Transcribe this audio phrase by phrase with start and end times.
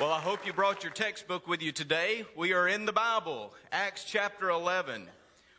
[0.00, 2.24] Well, I hope you brought your textbook with you today.
[2.34, 5.06] We are in the Bible, Acts chapter 11.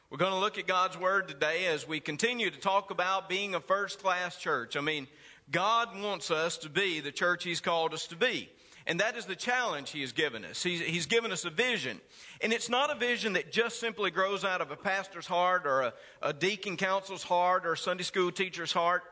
[0.10, 3.54] We're going to look at God's Word today as we continue to talk about being
[3.54, 4.76] a first class church.
[4.76, 5.06] I mean,
[5.52, 8.50] God wants us to be the church He's called us to be.
[8.88, 10.64] And that is the challenge He has given us.
[10.64, 12.02] He's, he's given us a vision.
[12.42, 15.82] And it's not a vision that just simply grows out of a pastor's heart or
[15.82, 19.04] a, a deacon council's heart or a Sunday school teacher's heart.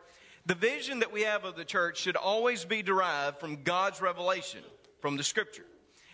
[0.47, 4.61] The vision that we have of the church should always be derived from God's revelation
[5.01, 5.65] from the scripture.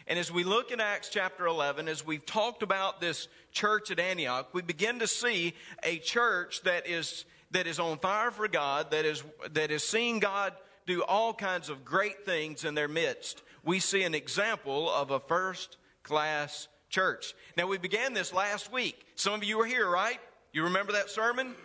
[0.08, 4.00] And as we look in Acts chapter 11, as we've talked about this church at
[4.00, 8.92] Antioch, we begin to see a church that is, that is on fire for God,
[8.92, 10.54] that is, that is seeing God
[10.86, 13.42] do all kinds of great things in their midst.
[13.64, 17.34] We see an example of a first class church.
[17.58, 19.04] Now, we began this last week.
[19.16, 20.20] Some of you were here, right?
[20.54, 21.56] You remember that sermon?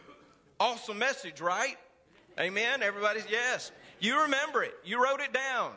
[0.59, 1.77] Awesome message, right?
[2.39, 2.83] Amen.
[2.83, 3.71] Everybody's, yes.
[3.99, 4.73] You remember it.
[4.83, 5.73] You wrote it down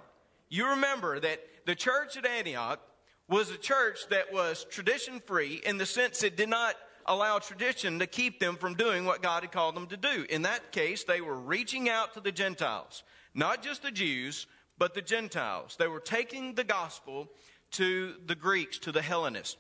[0.53, 2.79] you remember that the church at Antioch
[3.27, 6.75] was a church that was tradition free in the sense it did not
[7.07, 10.27] allow tradition to keep them from doing what God had called them to do.
[10.29, 13.01] In that case, they were reaching out to the Gentiles,
[13.33, 14.45] not just the Jews,
[14.77, 15.75] but the Gentiles.
[15.79, 17.29] They were taking the gospel
[17.71, 19.57] to the Greeks, to the Hellenists.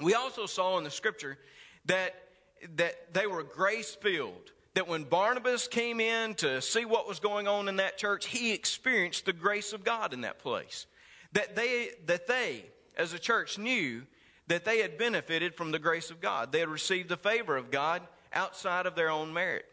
[0.00, 1.38] We also saw in the scripture
[1.86, 2.14] that,
[2.76, 7.46] that they were grace filled that when Barnabas came in to see what was going
[7.46, 10.86] on in that church, he experienced the grace of God in that place.
[11.32, 12.64] That they, that they,
[12.96, 14.02] as a church, knew
[14.48, 16.52] that they had benefited from the grace of God.
[16.52, 19.64] They had received the favor of God outside of their own merit.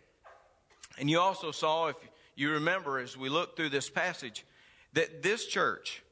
[0.98, 1.96] And you also saw, if
[2.36, 4.46] you remember as we looked through this passage,
[4.94, 6.04] that this church,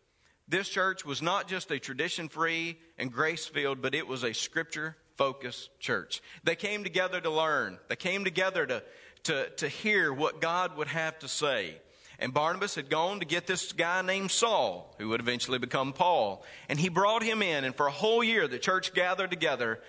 [0.48, 4.34] this church was not just a tradition free and grace filled, but it was a
[4.34, 6.22] scripture focused church.
[6.46, 7.78] They came together to learn.
[7.90, 8.84] They came together to,
[9.24, 11.76] to, to hear what God would have to say.
[12.20, 16.46] And Barnabas had gone to get this guy named Saul, who would eventually become Paul.
[16.70, 19.82] And he brought him in, and for a whole year, the church gathered together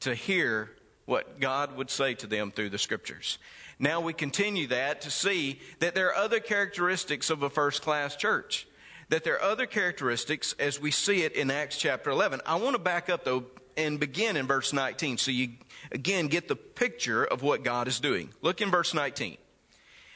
[0.00, 0.70] to hear
[1.04, 3.38] what God would say to them through the scriptures.
[3.80, 8.14] Now we continue that to see that there are other characteristics of a first class
[8.14, 8.68] church.
[9.08, 12.40] That there are other characteristics as we see it in Acts chapter 11.
[12.46, 13.46] I want to back up though
[13.76, 15.50] and begin in verse 19 so you
[15.92, 18.30] again get the picture of what God is doing.
[18.42, 19.36] Look in verse 19.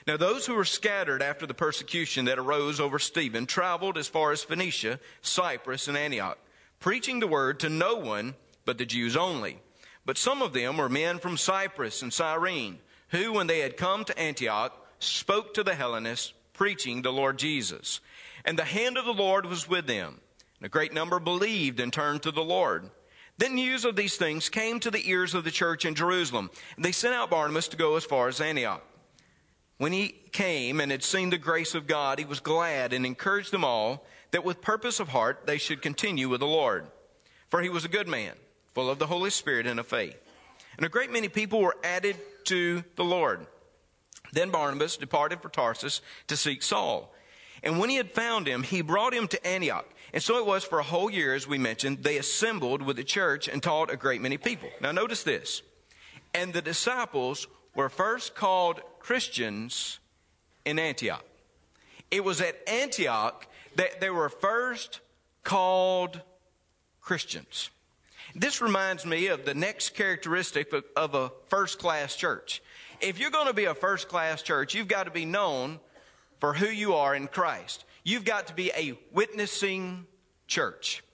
[0.06, 4.32] Now, those who were scattered after the persecution that arose over Stephen traveled as far
[4.32, 6.38] as Phoenicia, Cyprus, and Antioch,
[6.80, 8.34] preaching the word to no one
[8.64, 9.60] but the Jews only.
[10.06, 12.78] But some of them were men from Cyprus and Cyrene,
[13.08, 18.00] who, when they had come to Antioch, spoke to the Hellenists, preaching the Lord Jesus.
[18.44, 20.20] And the hand of the Lord was with them.
[20.58, 22.90] And a great number believed and turned to the Lord.
[23.40, 26.50] Then news of these things came to the ears of the church in Jerusalem.
[26.76, 28.84] And they sent out Barnabas to go as far as Antioch.
[29.78, 33.50] When he came and had seen the grace of God, he was glad and encouraged
[33.50, 36.86] them all that with purpose of heart they should continue with the Lord.
[37.48, 38.34] For he was a good man,
[38.74, 40.18] full of the Holy Spirit and of faith.
[40.76, 43.46] And a great many people were added to the Lord.
[44.34, 47.10] Then Barnabas departed for Tarsus to seek Saul.
[47.62, 49.86] And when he had found him, he brought him to Antioch.
[50.12, 53.04] And so it was for a whole year, as we mentioned, they assembled with the
[53.04, 54.70] church and taught a great many people.
[54.80, 55.62] Now, notice this.
[56.34, 59.98] And the disciples were first called Christians
[60.64, 61.24] in Antioch.
[62.10, 63.46] It was at Antioch
[63.76, 65.00] that they were first
[65.44, 66.20] called
[67.00, 67.70] Christians.
[68.34, 72.62] This reminds me of the next characteristic of a first class church.
[73.00, 75.80] If you're going to be a first class church, you've got to be known
[76.40, 77.84] for who you are in Christ.
[78.02, 80.06] You've got to be a witnessing
[80.46, 81.04] church.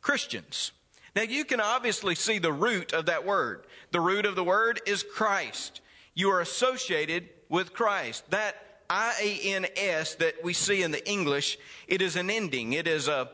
[0.00, 0.72] Christians.
[1.14, 3.64] Now you can obviously see the root of that word.
[3.92, 5.80] The root of the word is Christ.
[6.14, 8.28] You are associated with Christ.
[8.30, 8.56] That
[8.90, 12.72] I-A-N-S that we see in the English, it is an ending.
[12.72, 13.30] It is a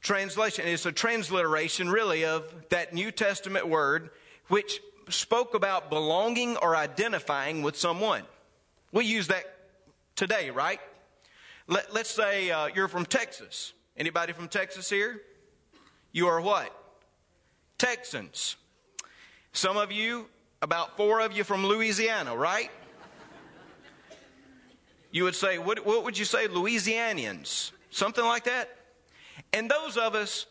[0.00, 0.66] translation.
[0.66, 4.10] It's a transliteration really of that New Testament word
[4.48, 8.22] which spoke about belonging or identifying with someone.
[8.92, 9.44] We use that
[10.20, 10.80] today, right?
[11.66, 13.72] Let, us say uh, you're from Texas.
[13.96, 15.22] Anybody from Texas here?
[16.12, 16.70] You are what?
[17.78, 18.56] Texans.
[19.54, 20.26] Some of you,
[20.60, 22.70] about four of you from Louisiana, right?
[25.10, 27.72] You would say, what, what would you say, Louisianians?
[27.88, 28.68] Something like that?
[29.54, 30.44] And those of us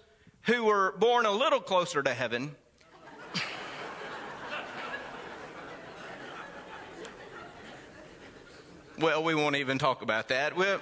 [0.47, 2.55] who were born a little closer to heaven,
[8.99, 10.55] well, we won't even talk about that.
[10.55, 10.79] Well,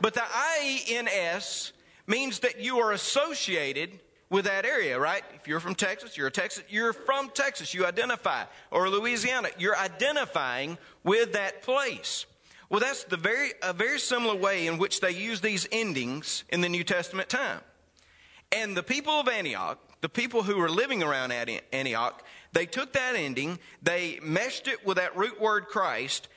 [0.00, 0.20] but the
[0.60, 1.72] IENS
[2.06, 3.98] means that you are associated
[4.28, 5.22] with that area, right?
[5.34, 8.44] If you're from Texas, you're a Texas, you're from Texas, you identify.
[8.70, 12.26] Or Louisiana, you're identifying with that place.
[12.68, 16.60] Well, that's the very, a very similar way in which they use these endings in
[16.60, 17.60] the New Testament time.
[18.50, 23.14] And the people of Antioch, the people who were living around Antioch, they took that
[23.16, 26.28] ending, they meshed it with that root word Christ,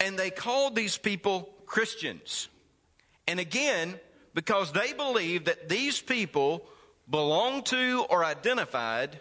[0.00, 2.48] and they called these people Christians.
[3.28, 4.00] And again,
[4.34, 6.64] because they believed that these people
[7.08, 9.20] belonged to or identified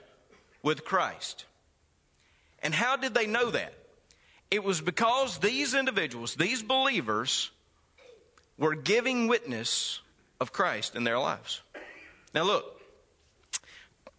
[0.63, 1.45] with Christ.
[2.63, 3.73] And how did they know that?
[4.49, 7.51] It was because these individuals, these believers,
[8.57, 10.01] were giving witness
[10.39, 11.61] of Christ in their lives.
[12.33, 12.81] Now, look,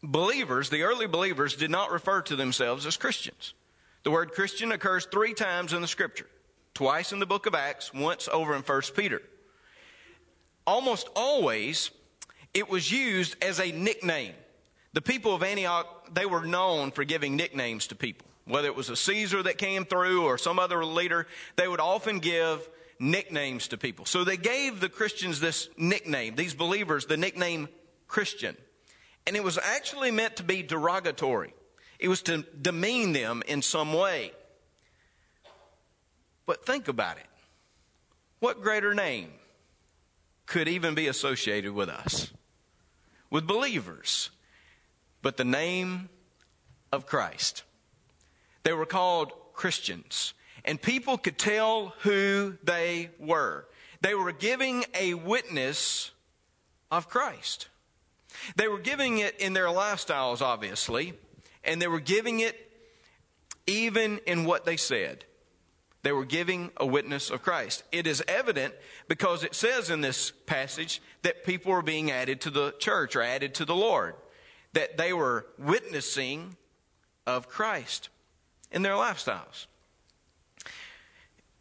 [0.02, 3.54] believers, the early believers, did not refer to themselves as Christians.
[4.02, 6.26] The word Christian occurs three times in the scripture
[6.74, 9.22] twice in the book of Acts, once over in 1 Peter.
[10.66, 11.90] Almost always,
[12.54, 14.34] it was used as a nickname.
[14.92, 18.90] The people of Antioch, they were known for giving nicknames to people whether it was
[18.90, 21.26] a Caesar that came through or some other leader,
[21.56, 22.68] they would often give
[22.98, 24.04] nicknames to people.
[24.04, 27.68] So they gave the Christians this nickname, these believers, the nickname
[28.08, 28.56] Christian.
[29.26, 31.54] And it was actually meant to be derogatory,
[31.98, 34.32] it was to demean them in some way.
[36.50, 37.28] But think about it.
[38.40, 39.30] What greater name
[40.46, 42.32] could even be associated with us?
[43.30, 44.30] With believers,
[45.22, 46.08] but the name
[46.90, 47.62] of Christ.
[48.64, 50.34] They were called Christians.
[50.64, 53.68] And people could tell who they were.
[54.00, 56.10] They were giving a witness
[56.90, 57.68] of Christ.
[58.56, 61.14] They were giving it in their lifestyles, obviously,
[61.62, 62.56] and they were giving it
[63.68, 65.26] even in what they said.
[66.02, 67.82] They were giving a witness of Christ.
[67.92, 68.74] It is evident
[69.08, 73.22] because it says in this passage that people were being added to the church or
[73.22, 74.14] added to the Lord,
[74.72, 76.56] that they were witnessing
[77.26, 78.08] of Christ
[78.72, 79.66] in their lifestyles.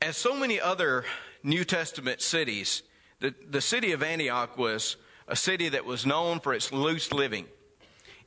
[0.01, 1.03] As so many other
[1.43, 2.83] New Testament cities,
[3.19, 4.95] the, the city of Antioch was
[5.27, 7.45] a city that was known for its loose living.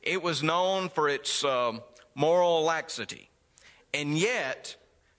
[0.03, 1.81] It was known for its um,
[2.13, 3.29] moral laxity.
[3.93, 4.75] And yet,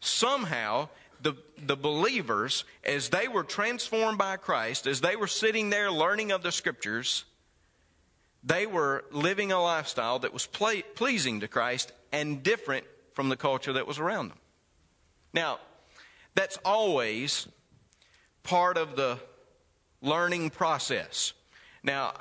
[0.06, 0.88] somehow,
[1.20, 6.32] the, the believers, as they were transformed by Christ, as they were sitting there learning
[6.32, 7.24] of the scriptures,
[8.42, 12.84] they were living a lifestyle that was ple- pleasing to Christ and different
[13.14, 14.38] from the culture that was around them.
[15.32, 15.58] Now,
[16.34, 17.48] that's always
[18.42, 19.18] part of the
[20.02, 21.32] learning process.
[21.82, 22.12] Now,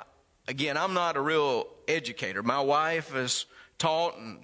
[0.48, 2.42] again, I'm not a real educator.
[2.42, 3.44] My wife has
[3.78, 4.38] taught and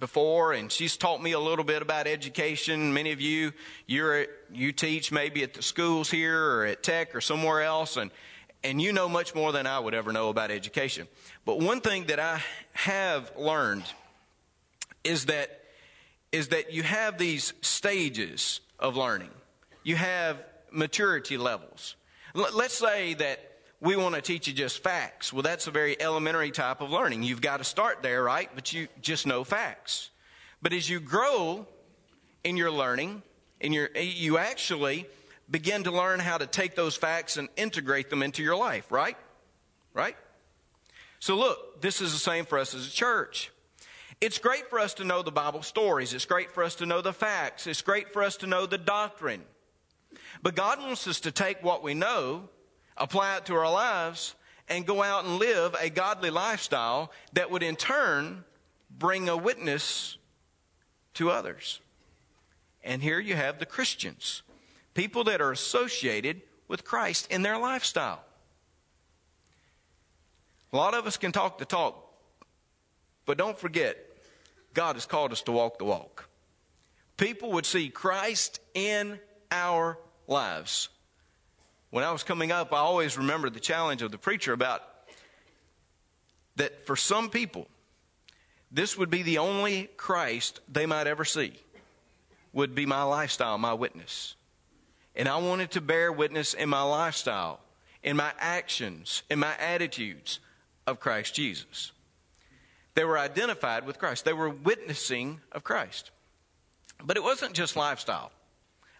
[0.00, 2.92] before, and she's taught me a little bit about education.
[2.92, 3.52] Many of you,
[3.86, 8.10] you're you teach maybe at the schools here or at Tech or somewhere else, and
[8.64, 11.06] and you know much more than I would ever know about education.
[11.44, 12.42] But one thing that I
[12.72, 13.84] have learned
[15.04, 15.60] is that
[16.32, 19.30] is that you have these stages of learning.
[19.82, 21.96] You have maturity levels.
[22.34, 23.49] L- let's say that
[23.80, 25.32] we want to teach you just facts.
[25.32, 27.22] Well, that's a very elementary type of learning.
[27.22, 28.50] You've got to start there, right?
[28.54, 30.10] But you just know facts.
[30.60, 31.66] But as you grow
[32.44, 33.22] in your learning,
[33.60, 35.06] in your, you actually
[35.50, 39.16] begin to learn how to take those facts and integrate them into your life, right?
[39.94, 40.16] Right?
[41.18, 43.50] So look, this is the same for us as a church.
[44.20, 46.12] It's great for us to know the Bible stories.
[46.12, 47.66] It's great for us to know the facts.
[47.66, 49.42] It's great for us to know the doctrine.
[50.42, 52.48] But God wants us to take what we know,
[53.00, 54.36] apply it to our lives,
[54.68, 58.44] and go out and live a godly lifestyle that would in turn
[58.88, 60.16] bring a witness
[61.14, 61.80] to others.
[62.84, 64.42] And here you have the Christians,
[64.94, 68.22] people that are associated with Christ in their lifestyle.
[70.72, 72.14] A lot of us can talk the talk,
[73.26, 73.96] but don't forget,
[74.72, 76.28] God has called us to walk the walk.
[77.16, 79.18] People would see Christ in
[79.50, 79.98] our
[80.28, 80.88] lives.
[81.90, 84.82] When I was coming up, I always remembered the challenge of the preacher about
[86.56, 87.66] that for some people,
[88.70, 91.52] this would be the only Christ they might ever see,
[92.52, 94.36] would be my lifestyle, my witness.
[95.16, 97.60] And I wanted to bear witness in my lifestyle,
[98.02, 100.38] in my actions, in my attitudes
[100.86, 101.90] of Christ Jesus.
[102.94, 104.24] They were identified with Christ.
[104.24, 106.10] They were witnessing of Christ.
[107.02, 108.30] But it wasn't just lifestyle.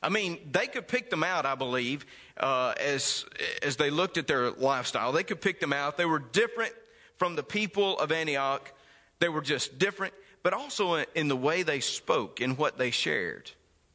[0.03, 2.07] I mean, they could pick them out, I believe,
[2.41, 3.27] uh, as,
[3.63, 5.13] as they looked at their lifestyle.
[5.13, 5.97] They could pick them out.
[5.97, 6.73] They were different
[7.19, 8.73] from the people of Antioch.
[9.19, 13.51] They were just different, but also in the way they spoke, in what they shared.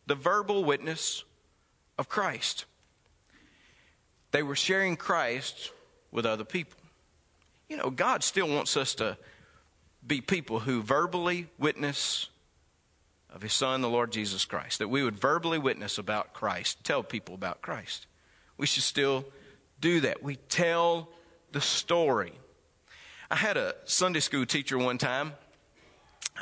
[0.06, 1.24] The verbal witness
[1.98, 2.66] of Christ.
[4.32, 5.72] They were sharing Christ
[6.12, 6.80] with other people.
[7.68, 9.18] You know, God still wants us to
[10.06, 12.30] be people who verbally witness
[13.34, 17.02] of his Son, the Lord Jesus Christ, that we would verbally witness about Christ, tell
[17.02, 18.06] people about Christ.
[18.58, 19.26] We should still
[19.80, 20.24] do that.
[20.24, 21.10] We tell
[21.52, 22.34] the story.
[23.30, 25.34] I had a Sunday school teacher one time.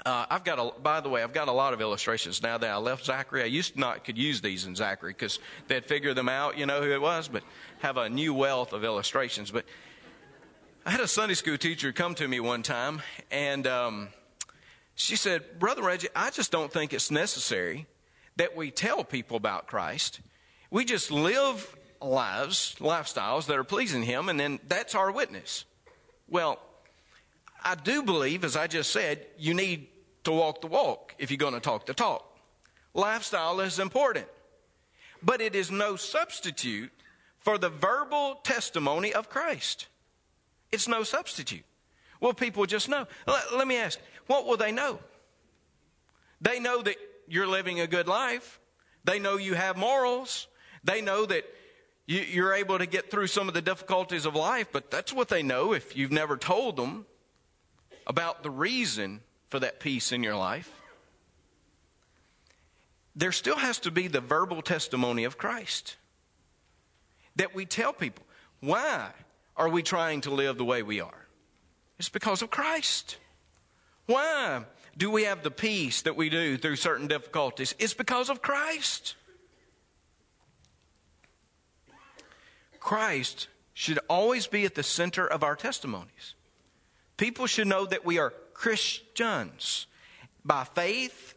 [0.06, 2.70] Uh, I've got a, by the way, I've got a lot of illustrations now that
[2.70, 3.44] I left Zachary.
[3.44, 6.66] I used to not could use these in Zachary because they'd figure them out, you
[6.66, 7.44] know who it was, but
[7.80, 9.52] have a new wealth of illustrations.
[9.52, 9.66] But
[10.86, 14.10] I had a Sunday school teacher come to me one time, and um,
[14.96, 17.86] she said, Brother Reggie, I just don't think it's necessary
[18.36, 20.22] that we tell people about Christ.
[20.72, 25.66] We just live lives, lifestyles that are pleasing Him, and then that's our witness.
[26.28, 26.60] Well,
[27.64, 29.88] I do believe, as I just said, you need
[30.24, 32.26] to walk the walk if you're going to talk the talk.
[32.94, 34.28] Lifestyle is important,
[35.22, 36.92] but it is no substitute
[37.40, 39.88] for the verbal testimony of Christ.
[40.72, 41.66] It's no substitute.
[42.20, 43.06] Well, people just know.
[43.28, 45.00] Let, let me ask, what will they know?
[46.40, 46.96] They know that
[47.28, 48.60] you're living a good life.
[49.04, 50.48] They know you have morals.
[50.84, 51.44] They know that
[52.06, 55.30] you, are able to get through some of the difficulties of life, but that's what
[55.30, 57.06] they know if you've never told them
[58.06, 60.72] about the reason for that peace in your life.
[63.16, 65.98] There still has to be the verbal testimony of Christ
[67.36, 68.26] that we tell people
[68.60, 69.12] why
[69.56, 71.28] are we trying to live the way we are?
[72.00, 73.18] It's because of Christ.
[74.06, 74.64] Why
[74.98, 77.76] do we have the peace that we do through certain difficulties?
[77.80, 79.16] It's because of Christ.
[82.84, 86.36] Christ should always be at the center of our testimonies.
[87.16, 89.88] People should know that we are Christians
[90.44, 91.34] by faith,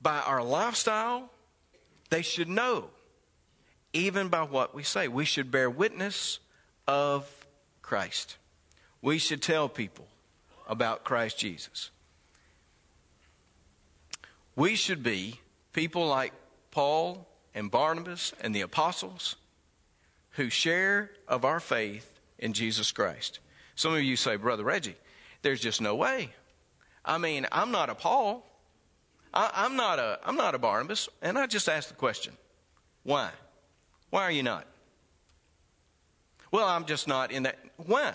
[0.00, 1.28] by our lifestyle.
[2.10, 2.84] They should know,
[3.92, 5.08] even by what we say.
[5.08, 6.38] We should bear witness
[6.86, 7.28] of
[7.82, 8.36] Christ.
[9.02, 10.06] We should tell people
[10.68, 11.90] about Christ Jesus.
[14.54, 15.40] We should be
[15.72, 16.32] people like
[16.70, 17.26] Paul
[17.56, 19.34] and Barnabas and the apostles
[20.38, 23.40] who share of our faith in Jesus Christ.
[23.74, 24.94] Some of you say, Brother Reggie,
[25.42, 26.30] there's just no way.
[27.04, 28.46] I mean, I'm not a Paul.
[29.34, 32.34] I, am not a I'm not a Barnabas, and I just ask the question,
[33.02, 33.30] why?
[34.10, 34.64] Why are you not?
[36.52, 37.58] Well, I'm just not in that.
[37.76, 38.14] Why?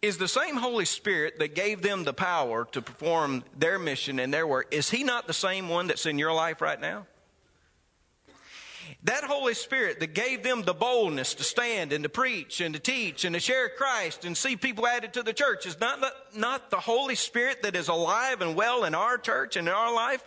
[0.00, 4.32] Is the same Holy Spirit that gave them the power to perform their mission and
[4.32, 7.06] their work, is He not the same one that's in your life right now?
[9.04, 12.80] That Holy Spirit that gave them the boldness to stand and to preach and to
[12.80, 16.00] teach and to share Christ and see people added to the church is not,
[16.34, 19.94] not the Holy Spirit that is alive and well in our church and in our
[19.94, 20.24] life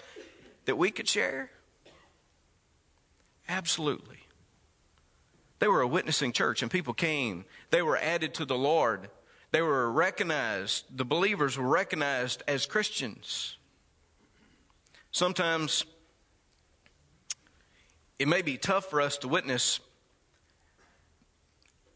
[0.65, 1.51] that we could share?
[3.49, 4.19] Absolutely.
[5.59, 7.43] They were a witnessing church and people came.
[7.71, 9.09] They were added to the Lord
[9.51, 13.57] they were recognized, the believers were recognized as Christians.
[15.11, 15.85] Sometimes
[18.21, 19.79] it may be tough for us to witness,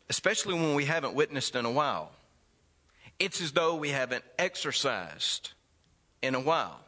[0.10, 2.10] especially when we haven't witnessed in a while.
[3.20, 5.51] It's as though we haven't exercised
[6.24, 6.79] in a while.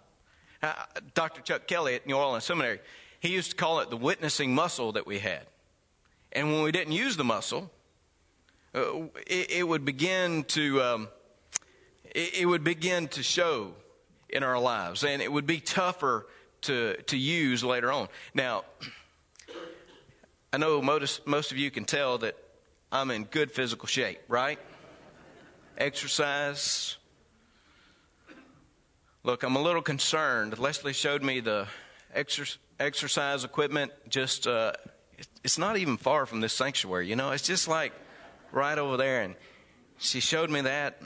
[0.63, 0.73] Uh,
[1.13, 1.41] Dr.
[1.41, 2.79] Chuck Kelly at New Orleans Seminary,
[3.19, 5.45] he used to call it the witnessing muscle that we had.
[6.31, 7.69] And when we didn't use the muscle,
[8.73, 11.07] uh, it, it, would begin to um,
[12.05, 13.75] it, it, would begin to show
[14.29, 16.25] in our lives, and it would be tougher
[16.61, 18.07] to to use later on.
[18.33, 18.63] Now,
[20.57, 22.35] I know most most of you can tell that
[22.91, 24.57] I'm in good physical shape, right?
[25.77, 26.97] Exercise.
[29.21, 30.57] Look, I'm a little concerned.
[30.57, 31.67] Leslie showed me the
[32.15, 33.91] exer- exercise equipment.
[34.09, 34.71] Just uh,
[35.43, 37.07] it's not even far from this sanctuary.
[37.07, 37.93] You know, it's just like
[38.51, 39.21] right over there.
[39.21, 39.35] And
[39.99, 40.99] she showed me that.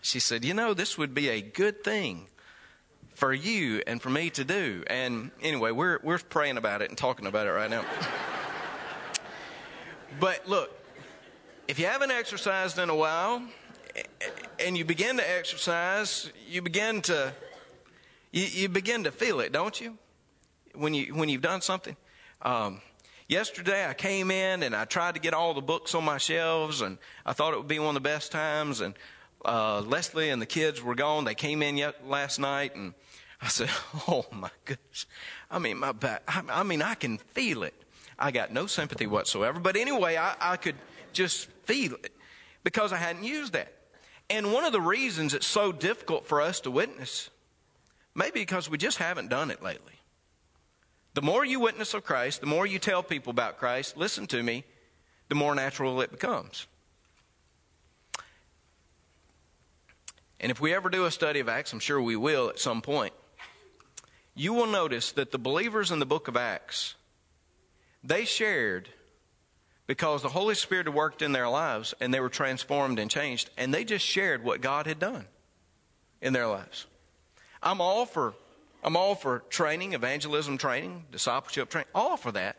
[0.00, 2.26] She said, You know, this would be a good thing
[3.12, 4.82] for you and for me to do.
[4.86, 7.84] And anyway, we're, we're praying about it and talking about it right now.
[10.24, 10.70] But look,
[11.68, 13.42] if you haven't exercised in a while
[14.58, 17.30] and you begin to exercise, you begin to
[18.32, 19.98] you, you begin to feel it, don't you?
[20.74, 21.94] When you when you've done something.
[22.40, 22.80] Um,
[23.28, 26.80] Yesterday I came in and I tried to get all the books on my shelves
[26.80, 28.94] and I thought it would be one of the best times and
[29.44, 31.24] uh, Leslie and the kids were gone.
[31.24, 32.94] They came in yet last night and
[33.42, 33.68] I said,
[34.08, 35.04] "Oh my goodness!
[35.50, 36.22] I mean, my back.
[36.26, 37.74] I, I mean, I can feel it.
[38.18, 39.60] I got no sympathy whatsoever.
[39.60, 40.76] But anyway, I, I could
[41.12, 42.12] just feel it
[42.62, 43.72] because I hadn't used that.
[44.30, 47.30] And one of the reasons it's so difficult for us to witness,
[48.14, 49.92] maybe because we just haven't done it lately.
[51.14, 54.42] The more you witness of Christ, the more you tell people about Christ, listen to
[54.42, 54.64] me,
[55.28, 56.66] the more natural it becomes.
[60.40, 62.82] And if we ever do a study of Acts, I'm sure we will at some
[62.82, 63.14] point,
[64.34, 66.96] you will notice that the believers in the book of Acts,
[68.04, 68.88] they shared
[69.86, 73.50] because the Holy Spirit had worked in their lives and they were transformed and changed,
[73.56, 75.26] and they just shared what God had done
[76.20, 76.86] in their lives.
[77.62, 78.34] I'm all for
[78.82, 82.56] I'm all for training, evangelism training, discipleship training, all for that.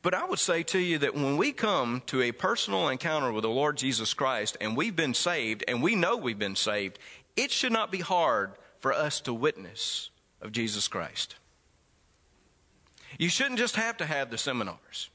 [0.00, 3.42] But I would say to you that when we come to a personal encounter with
[3.42, 7.00] the Lord Jesus Christ and we've been saved and we know we've been saved,
[7.36, 11.36] it should not be hard for us to witness of Jesus Christ.
[13.18, 15.10] You shouldn't just have to have the seminars.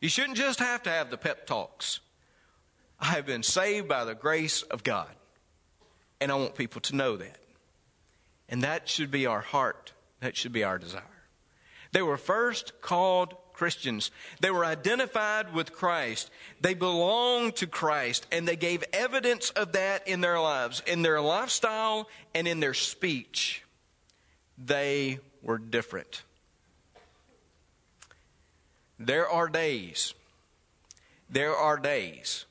[0.00, 2.00] You shouldn't just have to have the pep talks.
[2.98, 5.10] I have been saved by the grace of God.
[6.20, 7.38] And I want people to know that.
[8.48, 9.92] And that should be our heart.
[10.20, 11.02] That should be our desire.
[11.92, 14.10] They were first called Christians.
[14.40, 16.30] They were identified with Christ.
[16.60, 21.20] They belonged to Christ, and they gave evidence of that in their lives, in their
[21.20, 23.64] lifestyle, and in their speech.
[24.56, 26.22] They were different.
[29.02, 30.12] There are days,
[31.30, 32.44] there are days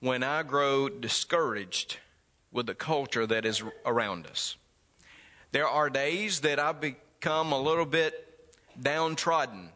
[0.00, 1.98] when I grow discouraged
[2.50, 4.56] with the culture that is around us.
[5.52, 8.26] There are days that I become a little bit
[8.82, 9.68] downtrodden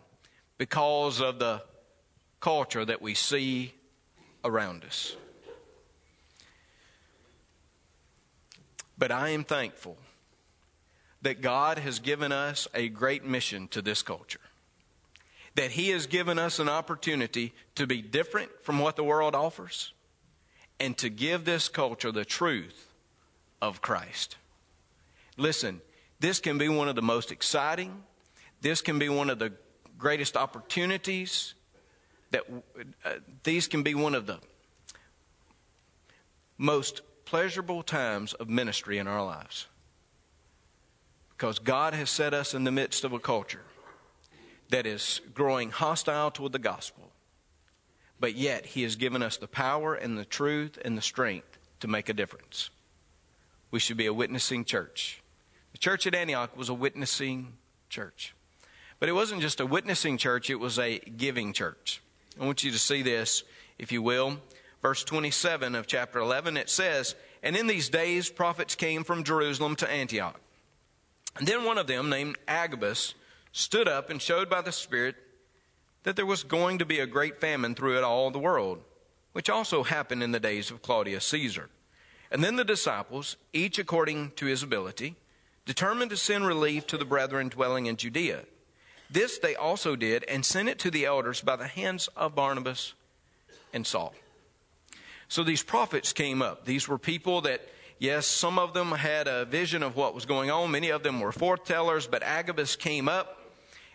[0.59, 1.63] because of the
[2.41, 3.73] culture that we see
[4.45, 5.15] around us.
[8.99, 9.99] But I am thankful
[11.23, 14.41] that God has given us a great mission to this culture
[15.55, 19.93] that He has given us an opportunity to be different from what the world offers
[20.79, 22.89] and to give this culture the truth
[23.61, 24.37] of Christ.
[25.37, 25.81] Listen,
[26.21, 28.03] this can be one of the most exciting,
[28.61, 29.53] this can be one of the
[29.99, 31.55] greatest opportunities,
[32.31, 32.45] that
[33.05, 34.39] uh, these can be one of the
[36.57, 39.67] most pleasurable times of ministry in our lives.
[41.31, 43.63] Because God has set us in the midst of a culture
[44.71, 47.11] that is growing hostile toward the gospel.
[48.19, 51.89] But yet, He has given us the power and the truth and the strength to
[51.89, 52.71] make a difference.
[53.71, 55.23] We should be a witnessing church.
[55.73, 57.55] The church at Antioch was a witnessing
[57.89, 58.35] church.
[58.99, 62.03] But it wasn't just a witnessing church, it was a giving church.
[62.39, 63.43] I want you to see this,
[63.79, 64.39] if you will.
[64.83, 69.77] Verse 27 of chapter 11, it says, And in these days prophets came from Jerusalem
[69.77, 70.39] to Antioch.
[71.37, 73.15] And then one of them, named Agabus,
[73.53, 75.17] stood up and showed by the Spirit
[76.03, 78.81] that there was going to be a great famine throughout all the world,
[79.33, 81.69] which also happened in the days of Claudius Caesar.
[82.31, 85.17] And then the disciples, each according to his ability,
[85.67, 88.45] determined to send relief to the brethren dwelling in Judea.
[89.11, 92.95] This they also did and sent it to the elders by the hands of Barnabas
[93.73, 94.15] and Saul.
[95.29, 96.65] So these prophets came up.
[96.65, 97.63] These were people that
[98.01, 100.71] Yes, some of them had a vision of what was going on.
[100.71, 103.40] Many of them were foretellers, but Agabus came up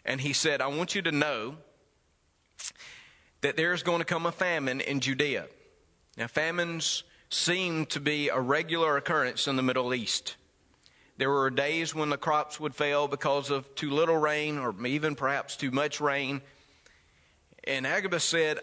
[0.05, 1.55] and he said, I want you to know
[3.41, 5.47] that there's going to come a famine in Judea.
[6.17, 10.35] Now, famines seem to be a regular occurrence in the Middle East.
[11.17, 15.15] There were days when the crops would fail because of too little rain or even
[15.15, 16.41] perhaps too much rain.
[17.63, 18.59] And Agabus said,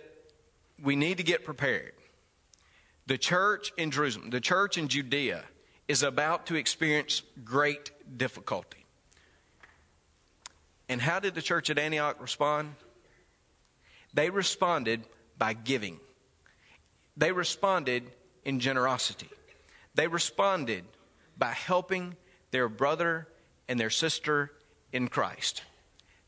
[0.83, 1.93] We need to get prepared.
[3.07, 5.45] The church in Jerusalem, the church in Judea,
[5.89, 8.82] is about to experience great difficulty.
[10.93, 12.75] And how did the church at Antioch respond?
[14.13, 15.03] They responded
[15.39, 15.99] by giving.
[17.17, 18.11] They responded
[18.45, 19.31] in generosity.
[19.95, 20.85] They responded
[21.39, 22.15] by helping
[22.51, 23.27] their brother
[23.69, 24.53] and their sister
[24.93, 25.63] in Christ.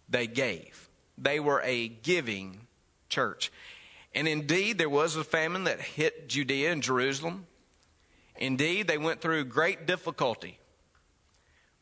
[0.09, 0.89] They gave.
[1.19, 2.67] They were a giving
[3.11, 3.53] church.
[4.15, 7.47] And indeed, there was a famine that hit Judea and Jerusalem.
[8.37, 10.59] Indeed, they went through great difficulty.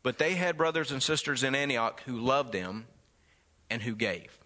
[0.03, 2.87] But they had brothers and sisters in Antioch who loved them
[3.71, 4.39] and who gave.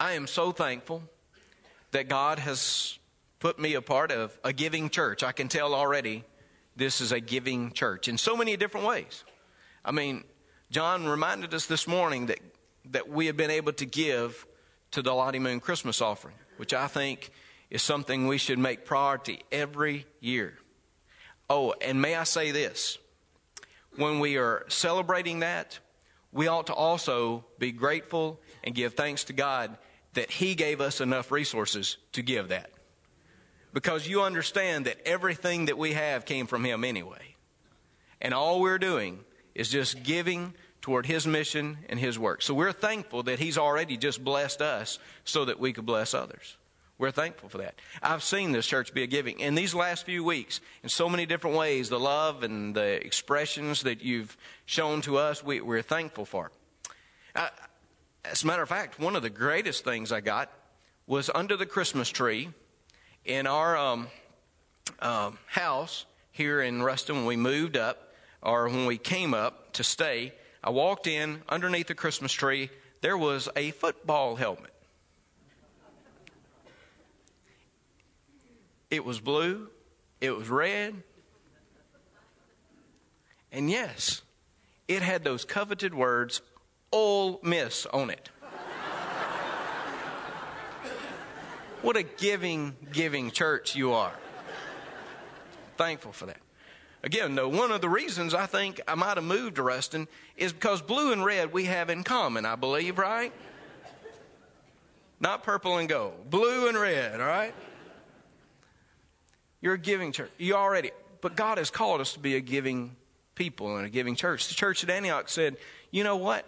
[0.00, 1.02] I am so thankful
[1.92, 2.98] that God has
[3.38, 5.22] put me a part of a giving church.
[5.22, 6.24] I can tell already
[6.74, 9.24] this is a giving church in so many different ways.
[9.84, 10.24] I mean,
[10.70, 12.40] John reminded us this morning that,
[12.86, 14.46] that we have been able to give
[14.92, 17.30] to the Lottie Moon Christmas offering, which I think
[17.70, 20.54] is something we should make priority every year.
[21.48, 22.98] Oh, and may I say this?
[23.96, 25.78] When we are celebrating that,
[26.32, 29.76] we ought to also be grateful and give thanks to God
[30.14, 32.70] that He gave us enough resources to give that.
[33.72, 37.36] Because you understand that everything that we have came from Him anyway.
[38.20, 39.20] And all we're doing
[39.54, 42.42] is just giving toward His mission and His work.
[42.42, 46.56] So we're thankful that He's already just blessed us so that we could bless others.
[47.02, 47.74] We're thankful for that.
[48.00, 51.26] I've seen this church be a giving in these last few weeks in so many
[51.26, 51.88] different ways.
[51.88, 54.36] The love and the expressions that you've
[54.66, 56.52] shown to us, we, are thankful for.
[57.34, 57.48] Uh,
[58.24, 60.48] as a matter of fact, one of the greatest things I got
[61.08, 62.50] was under the Christmas tree
[63.24, 64.06] in our um,
[65.00, 68.12] uh, house here in Ruston when we moved up,
[68.42, 70.32] or when we came up to stay.
[70.62, 72.70] I walked in underneath the Christmas tree.
[73.00, 74.71] There was a football helmet.
[78.92, 79.70] It was blue,
[80.20, 81.02] it was red,
[83.50, 84.20] and yes,
[84.86, 86.42] it had those coveted words,
[86.92, 88.28] Ole Miss, on it.
[91.80, 94.12] what a giving, giving church you are.
[95.78, 96.40] Thankful for that.
[97.02, 100.52] Again, no, one of the reasons I think I might have moved to Ruston is
[100.52, 103.32] because blue and red we have in common, I believe, right?
[105.18, 107.54] Not purple and gold, blue and red, all right?
[109.62, 110.30] You're a giving church.
[110.36, 110.90] You already,
[111.22, 112.94] but God has called us to be a giving
[113.34, 114.48] people and a giving church.
[114.48, 115.56] The church at Antioch said,
[115.90, 116.44] you know what?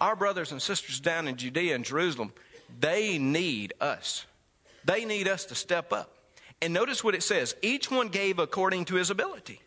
[0.00, 2.32] Our brothers and sisters down in Judea and Jerusalem,
[2.78, 4.26] they need us.
[4.84, 6.14] They need us to step up.
[6.62, 9.60] And notice what it says each one gave according to his ability.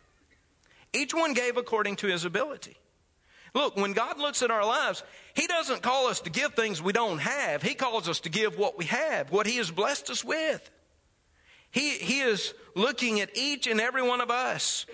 [0.94, 2.78] Each one gave according to his ability.
[3.56, 5.04] Look, when God looks at our lives,
[5.36, 7.62] He doesn't call us to give things we don't have.
[7.62, 10.70] He calls us to give what we have, what He has blessed us with.
[11.74, 14.86] He, he is looking at each and every one of us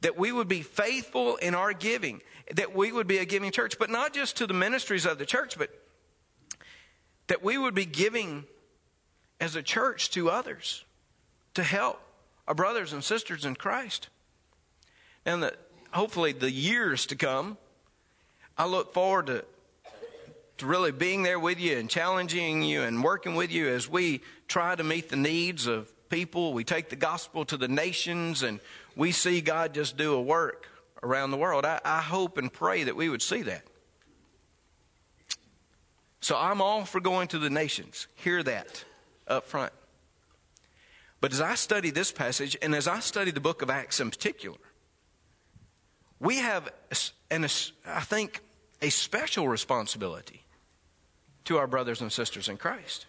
[0.00, 2.22] that we would be faithful in our giving,
[2.54, 5.26] that we would be a giving church, but not just to the ministries of the
[5.26, 5.70] church, but
[7.26, 8.44] that we would be giving
[9.38, 10.84] as a church to others
[11.52, 12.00] to help
[12.48, 14.08] our brothers and sisters in Christ.
[15.26, 15.58] And that
[15.90, 17.58] hopefully the years to come,
[18.56, 19.44] I look forward to
[20.62, 24.74] really being there with you and challenging you and working with you as we try
[24.74, 26.52] to meet the needs of people.
[26.52, 28.60] We take the gospel to the nations and
[28.94, 30.66] we see God just do a work
[31.02, 31.64] around the world.
[31.64, 33.64] I, I hope and pray that we would see that.
[36.20, 38.08] So I'm all for going to the nations.
[38.16, 38.84] Hear that
[39.28, 39.72] up front.
[41.20, 44.10] But as I study this passage and as I study the book of Acts in
[44.10, 44.58] particular,
[46.18, 46.72] we have,
[47.30, 47.44] an,
[47.86, 48.40] I think,
[48.80, 50.45] a special responsibility
[51.46, 53.06] to our brothers and sisters in Christ.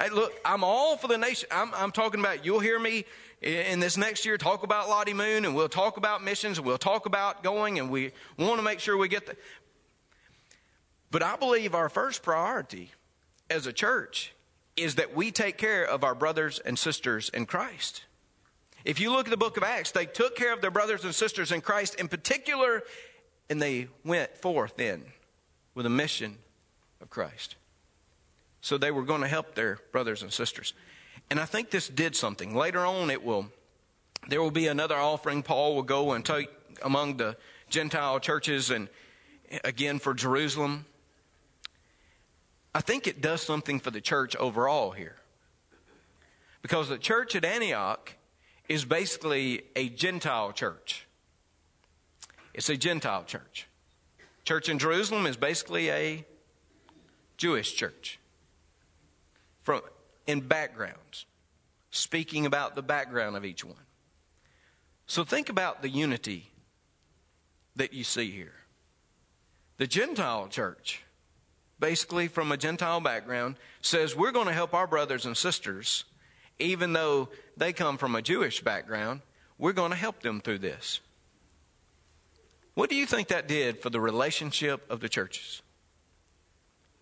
[0.00, 1.48] Hey, look, I'm all for the nation.
[1.50, 3.06] I'm, I'm, talking about, you'll hear me
[3.40, 6.76] in this next year talk about Lottie Moon, and we'll talk about missions, and we'll
[6.76, 9.36] talk about going, and we want to make sure we get the.
[11.10, 12.90] But I believe our first priority
[13.48, 14.34] as a church
[14.76, 18.04] is that we take care of our brothers and sisters in Christ.
[18.84, 21.14] If you look at the book of Acts, they took care of their brothers and
[21.14, 22.82] sisters in Christ in particular,
[23.48, 25.04] and they went forth then
[25.74, 26.36] with a mission
[27.00, 27.56] of Christ.
[28.60, 30.74] So they were going to help their brothers and sisters.
[31.30, 32.54] And I think this did something.
[32.54, 33.50] Later on, it will,
[34.28, 35.42] there will be another offering.
[35.42, 36.48] Paul will go and take
[36.82, 37.36] among the
[37.68, 38.88] Gentile churches and
[39.64, 40.86] again for Jerusalem.
[42.74, 45.16] I think it does something for the church overall here.
[46.62, 48.14] Because the church at Antioch
[48.68, 51.06] is basically a Gentile church.
[52.52, 53.66] It's a Gentile church.
[54.44, 56.24] Church in Jerusalem is basically a
[57.38, 58.18] Jewish church.
[59.62, 59.80] From,
[60.26, 61.24] in backgrounds,
[61.90, 63.76] speaking about the background of each one.
[65.06, 66.50] So think about the unity
[67.76, 68.52] that you see here.
[69.78, 71.02] The Gentile church,
[71.80, 76.04] basically from a Gentile background, says we're going to help our brothers and sisters,
[76.58, 79.20] even though they come from a Jewish background,
[79.56, 81.00] we're going to help them through this.
[82.74, 85.62] What do you think that did for the relationship of the churches?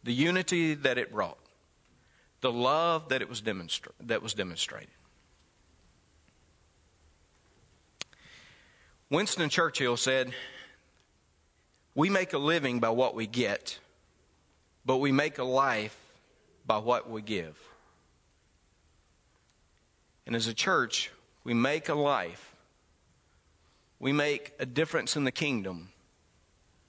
[0.06, 1.36] The unity that it brought,
[2.40, 4.94] the love that it was demonstra- that was demonstrated.
[9.10, 10.32] Winston Churchill said,
[11.96, 13.80] "We make a living by what we get,
[14.84, 15.98] but we make a life
[16.64, 17.58] by what we give."
[20.24, 21.10] And as a church,
[21.42, 22.54] we make a life.
[23.98, 25.90] We make a difference in the kingdom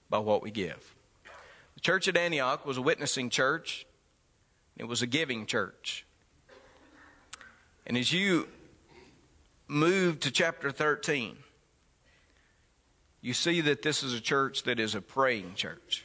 [0.08, 0.94] by what we give.
[1.78, 3.86] The church at Antioch was a witnessing church,
[4.76, 6.04] it was a giving church.
[7.86, 8.48] And as you
[9.68, 11.36] move to chapter 13,
[13.20, 16.04] you see that this is a church that is a praying church,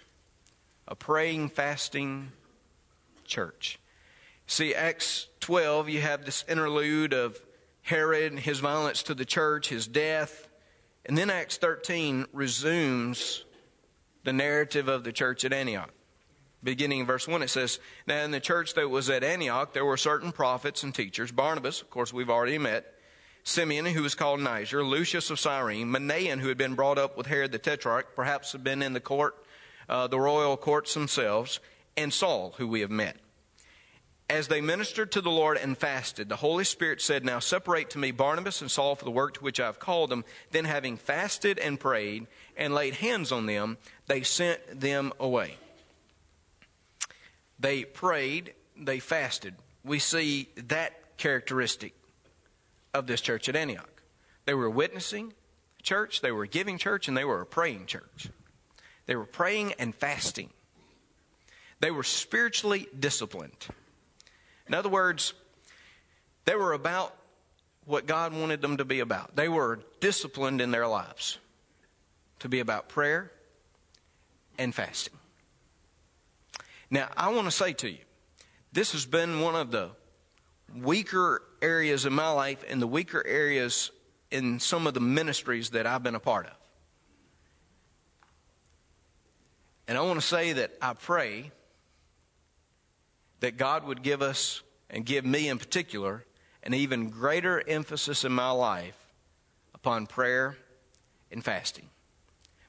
[0.87, 2.31] a praying, fasting
[3.25, 3.79] church.
[4.45, 7.41] See, Acts 12, you have this interlude of
[7.81, 10.47] Herod and his violence to the church, his death.
[11.03, 13.43] And then Acts 13 resumes
[14.23, 15.91] the narrative of the church at Antioch.
[16.63, 19.83] beginning in verse 1, it says, Now in the church that was at Antioch, there
[19.83, 21.31] were certain prophets and teachers.
[21.31, 22.85] Barnabas, of course, we've already met.
[23.43, 24.83] Simeon, who was called Niger.
[24.83, 25.89] Lucius of Cyrene.
[25.89, 29.01] Manaen, who had been brought up with Herod the Tetrarch, perhaps had been in the
[29.01, 29.35] court,
[29.89, 31.59] uh, the royal courts themselves.
[31.97, 33.17] And Saul, who we have met.
[34.33, 37.99] As they ministered to the Lord and fasted, the Holy Spirit said, Now separate to
[37.99, 40.25] me Barnabas and Saul for the work to which I have called them.
[40.49, 42.25] Then, having fasted and prayed
[42.57, 45.57] and laid hands on them, they sent them away.
[47.59, 49.53] They prayed, they fasted.
[49.85, 51.93] We see that characteristic
[52.91, 54.01] of this church at Antioch.
[54.45, 55.33] They were witnessing
[55.83, 58.29] church, they were giving church, and they were a praying church.
[59.05, 60.49] They were praying and fasting.
[61.81, 63.67] They were spiritually disciplined.
[64.73, 65.35] In other words,
[66.45, 67.13] they were about
[67.85, 69.35] what God wanted them to be about.
[69.35, 71.37] They were disciplined in their lives
[72.39, 73.31] to be about prayer
[74.57, 75.13] and fasting.
[76.89, 77.99] Now, I want to say to you,
[78.71, 79.91] this has been one of the
[80.75, 83.91] weaker areas in my life and the weaker areas
[84.31, 86.53] in some of the ministries that I've been a part of.
[89.87, 91.51] And I want to say that I pray
[93.43, 96.23] that God would give us, and give me in particular,
[96.63, 98.95] an even greater emphasis in my life
[99.75, 100.55] upon prayer
[101.29, 101.89] and fasting.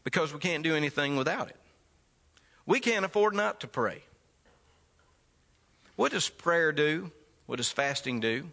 [0.03, 1.57] Because we can't do anything without it.
[2.67, 4.03] We can't afford not to pray.
[5.95, 7.13] What does prayer do?
[7.47, 8.51] What does fasting do?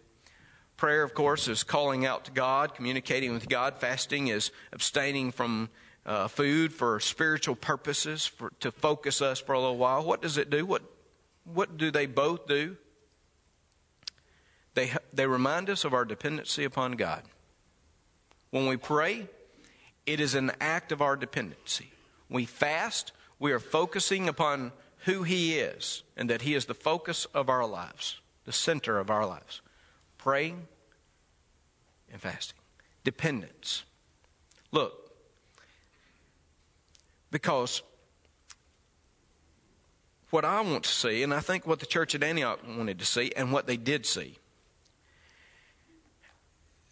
[0.76, 3.78] Prayer, of course, is calling out to God, communicating with God.
[3.78, 5.70] Fasting is abstaining from
[6.06, 10.04] uh, food for spiritual purposes, for, to focus us for a little while.
[10.04, 10.64] What does it do?
[10.64, 10.82] What,
[11.44, 12.76] what do they both do?
[14.74, 17.22] They, they remind us of our dependency upon God.
[18.50, 19.28] When we pray,
[20.06, 21.90] it is an act of our dependency.
[22.28, 24.72] We fast, we are focusing upon
[25.04, 29.10] who He is and that He is the focus of our lives, the center of
[29.10, 29.60] our lives.
[30.18, 30.66] Praying
[32.10, 32.58] and fasting.
[33.04, 33.84] Dependence.
[34.70, 35.12] Look,
[37.30, 37.82] because
[40.32, 43.04] what I want to see, and I think what the church at Antioch wanted to
[43.04, 44.36] see, and what they did see,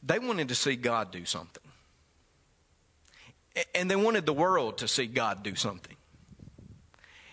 [0.03, 1.63] they wanted to see God do something.
[3.75, 5.97] And they wanted the world to see God do something.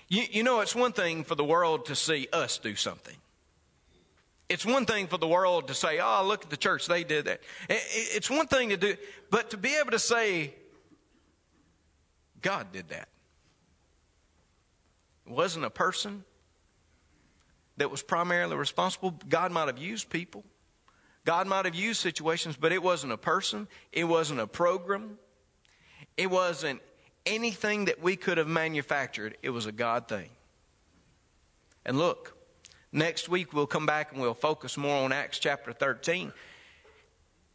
[0.07, 3.15] You, you know, it's one thing for the world to see us do something.
[4.49, 7.25] It's one thing for the world to say, oh, look at the church, they did
[7.25, 7.41] that.
[7.69, 8.95] It's one thing to do,
[9.29, 10.53] but to be able to say,
[12.41, 13.09] God did that.
[15.27, 16.23] Wasn't a person
[17.77, 19.19] that was primarily responsible.
[19.27, 20.43] God might have used people.
[21.25, 23.67] God might have used situations, but it wasn't a person.
[23.91, 25.17] It wasn't a program.
[26.15, 26.81] It wasn't
[27.25, 30.29] anything that we could have manufactured, it was a God thing.
[31.85, 32.35] And look,
[32.91, 36.31] next week we'll come back and we'll focus more on Acts chapter 13.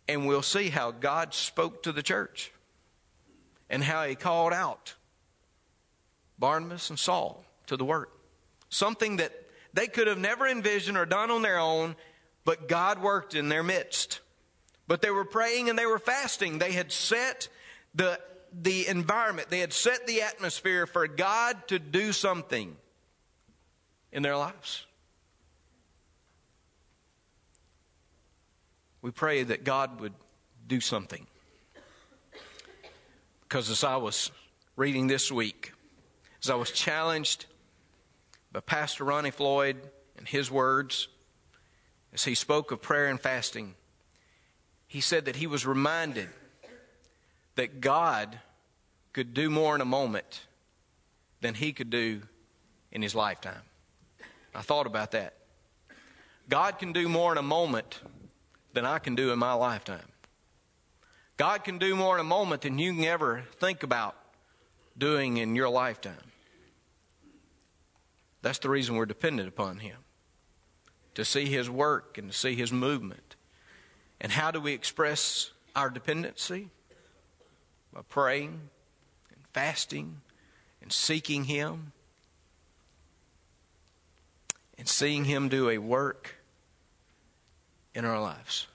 [0.09, 2.53] And we'll see how God spoke to the church
[3.71, 4.95] and how he called out
[6.39, 8.11] Barnabas and Saul to the work.
[8.69, 9.33] Something that
[9.75, 11.97] they could have never envisioned or done on their own,
[12.45, 14.21] but God worked in their midst.
[14.87, 16.59] But they were praying and they were fasting.
[16.59, 17.49] They had set
[17.95, 18.21] the
[18.53, 22.77] the environment, they had set the atmosphere for God to do something
[24.13, 24.85] in their lives.
[29.01, 30.13] We pray that God would
[30.67, 31.27] do something.
[33.43, 34.31] Because as I was
[34.77, 35.73] reading this week,
[36.43, 37.47] as I was challenged
[38.53, 39.77] by Pastor Ronnie Floyd
[40.17, 41.09] and his words,
[42.13, 43.75] as he spoke of prayer and fasting,
[44.87, 46.29] he said that he was reminded
[47.55, 48.39] that God
[49.13, 50.43] could do more in a moment
[51.41, 52.23] than he could do
[52.91, 53.63] in his lifetime.
[54.55, 55.35] I thought about that.
[56.49, 58.01] God can do more in a moment
[58.75, 60.09] than I can do in my lifetime.
[61.39, 64.15] God can do more in a moment than you can ever think about
[64.99, 66.32] doing in your lifetime.
[68.43, 69.97] That's the reason we're dependent upon Him
[71.15, 73.37] to see His work and to see His movement.
[74.21, 76.71] And how do we express our dependency?
[77.93, 78.71] by praying
[79.31, 80.21] and fasting
[80.81, 81.93] and seeking Him
[84.79, 86.37] and seeing Him do a work
[87.95, 88.67] in our lives.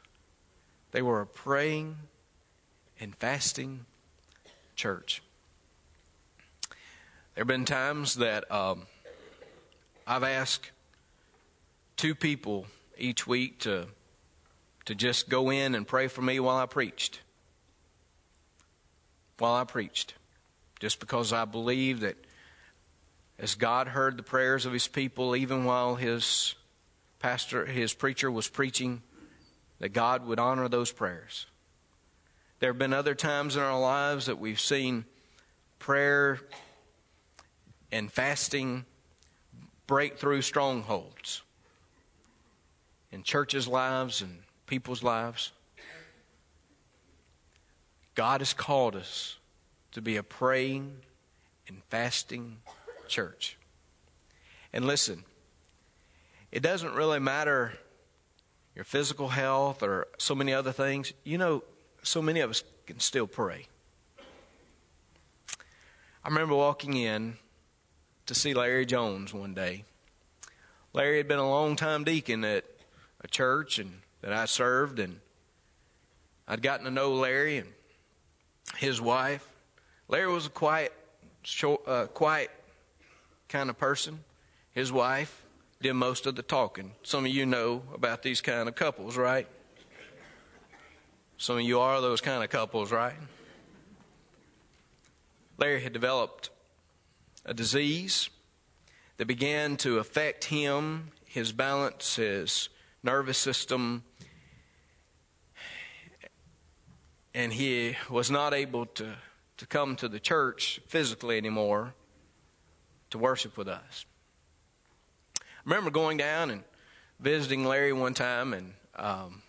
[0.91, 1.97] They were a praying
[2.99, 3.85] and fasting
[4.75, 5.21] church.
[7.33, 8.87] There have been times that um,
[10.07, 10.71] I've asked
[11.97, 12.65] two people
[12.97, 13.87] each week to
[14.85, 17.19] to just go in and pray for me while I preached
[19.37, 20.13] while I preached,
[20.79, 22.15] just because I believe that
[23.39, 26.55] as God heard the prayers of his people, even while his
[27.19, 29.01] pastor, his preacher was preaching,
[29.79, 31.45] that God would honor those prayers.
[32.59, 35.05] There have been other times in our lives that we've seen
[35.77, 36.39] prayer
[37.91, 38.85] and fasting
[39.87, 41.41] break through strongholds
[43.11, 45.53] in churches' lives and people's lives.
[48.15, 49.37] God has called us
[49.93, 50.97] to be a praying
[51.67, 52.57] and fasting
[53.07, 53.57] church.
[54.73, 55.23] And listen,
[56.51, 57.73] it doesn't really matter
[58.75, 61.13] your physical health or so many other things.
[61.23, 61.63] You know,
[62.03, 63.67] so many of us can still pray.
[66.23, 67.37] I remember walking in
[68.27, 69.83] to see Larry Jones one day.
[70.93, 72.65] Larry had been a long time deacon at
[73.21, 75.19] a church and that I served, and
[76.47, 77.69] I'd gotten to know Larry and
[78.77, 79.47] his wife.
[80.07, 80.93] Larry was a quiet,
[81.43, 82.51] short, uh, quiet
[83.47, 84.23] kind of person.
[84.71, 85.43] His wife
[85.81, 86.91] did most of the talking.
[87.03, 89.47] Some of you know about these kind of couples, right?
[91.37, 93.15] Some of you are those kind of couples, right?
[95.57, 96.49] Larry had developed
[97.47, 98.29] a disease
[99.15, 102.69] that began to affect him, his balance, his
[103.01, 104.03] nervous system,
[107.33, 109.15] and he was not able to,
[109.55, 111.93] to come to the church physically anymore
[113.09, 114.05] to worship with us.
[115.39, 116.63] I remember going down and
[117.19, 119.41] visiting Larry one time and um,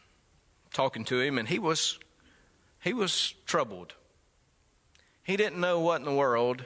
[0.72, 1.98] talking to him, and he was
[2.80, 3.94] he was troubled.
[5.24, 6.64] He didn't know what in the world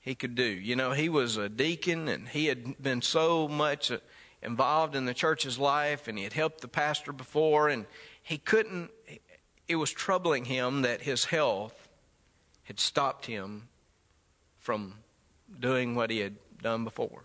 [0.00, 0.44] he could do.
[0.44, 3.98] You know, he was a deacon, and he had been so much uh,
[4.42, 7.86] involved in the church's life, and he had helped the pastor before, and
[8.22, 8.90] he couldn't.
[9.66, 11.88] It was troubling him that his health
[12.64, 13.68] had stopped him
[14.58, 14.94] from
[15.58, 17.24] doing what he had done before.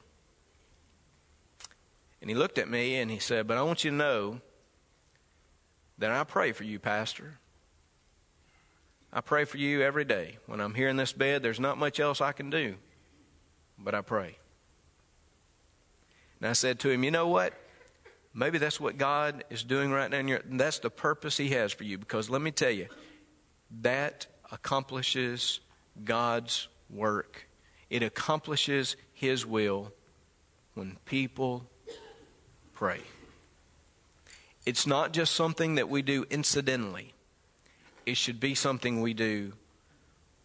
[2.21, 4.39] And he looked at me and he said, But I want you to know
[5.97, 7.39] that I pray for you, Pastor.
[9.13, 10.39] I pray for you every day.
[10.47, 12.75] When I'm here in this bed, there's not much else I can do,
[13.77, 14.37] but I pray.
[16.41, 17.53] And I said to him, You know what?
[18.33, 20.17] Maybe that's what God is doing right now.
[20.17, 21.99] In Your, that's the purpose He has for you.
[21.99, 22.87] Because let me tell you,
[23.81, 25.59] that accomplishes
[26.03, 27.45] God's work
[27.93, 29.93] it accomplishes His will
[30.73, 31.69] when people
[32.73, 33.01] pray.
[34.65, 37.12] It's not just something that we do incidentally,
[38.05, 39.53] it should be something we do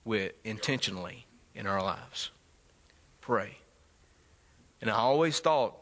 [0.05, 2.31] with intentionally in our lives.
[3.21, 3.59] Pray.
[4.81, 5.75] And I always thought,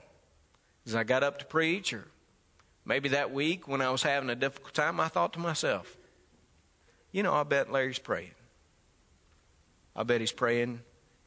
[0.87, 2.07] as I got up to preach, or
[2.85, 5.97] maybe that week when I was having a difficult time, I thought to myself,
[7.13, 8.33] you know, I bet Larry's praying.
[9.95, 10.81] I bet he's praying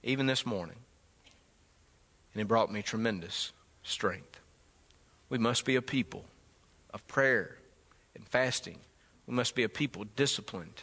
[0.03, 0.75] even this morning.
[2.33, 3.51] And it brought me tremendous
[3.83, 4.39] strength.
[5.29, 6.25] We must be a people
[6.93, 7.57] of prayer
[8.15, 8.79] and fasting.
[9.29, 10.81] We must be a people disciplined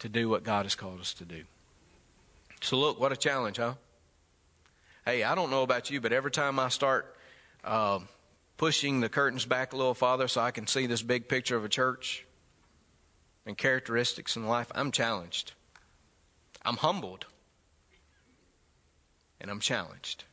[0.00, 1.44] to do what God has called us to do.
[2.60, 3.74] So, look, what a challenge, huh?
[5.04, 7.14] Hey, I don't know about you, but every time I start
[7.62, 8.00] uh,
[8.56, 11.64] pushing the curtains back a little farther so I can see this big picture of
[11.64, 12.26] a church
[13.46, 15.52] and characteristics in life, I'm challenged.
[16.64, 17.26] I'm humbled
[19.40, 20.24] and I'm challenged.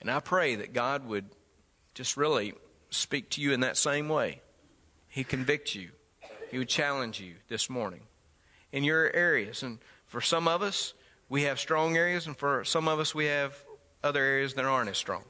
[0.00, 1.26] And I pray that God would
[1.94, 2.54] just really
[2.90, 4.40] speak to you in that same way.
[5.18, 5.90] He convict you.
[6.48, 8.02] He would challenge you this morning
[8.70, 9.64] in your areas.
[9.64, 10.94] And for some of us,
[11.28, 13.60] we have strong areas, and for some of us, we have
[14.04, 15.24] other areas that aren't as strong.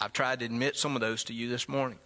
[0.00, 2.00] I've tried to admit some of those to you this morning.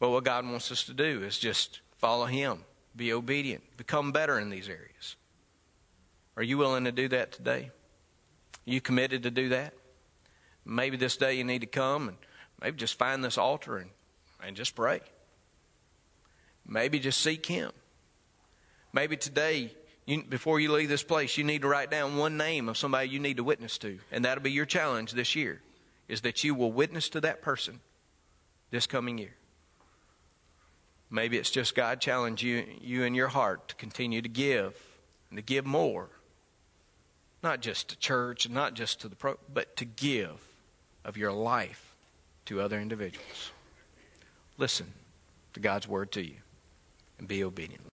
[0.00, 2.64] But what God wants us to do is just follow Him
[2.96, 5.14] be obedient, become better in these areas.
[6.36, 7.70] Are you willing to do that today?
[8.66, 9.74] Are you committed to do that?
[10.64, 12.16] Maybe this day you need to come and
[12.60, 13.90] maybe just find this altar and,
[14.44, 15.00] and just pray.
[16.66, 17.72] Maybe just seek Him.
[18.92, 19.72] Maybe today,
[20.06, 23.08] you, before you leave this place, you need to write down one name of somebody
[23.08, 23.98] you need to witness to.
[24.10, 25.60] And that'll be your challenge this year,
[26.08, 27.80] is that you will witness to that person
[28.70, 29.34] this coming year.
[31.10, 34.74] Maybe it's just God challenge you, you in your heart to continue to give
[35.30, 36.08] and to give more.
[37.42, 40.42] Not just to church, not just to the pro, but to give
[41.04, 41.94] of your life
[42.46, 43.52] to other individuals.
[44.58, 44.92] Listen
[45.52, 46.36] to God's word to you
[47.18, 47.84] and be obedient.